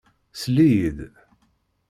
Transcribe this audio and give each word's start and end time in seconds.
Sell-iyi-d! 0.39 0.99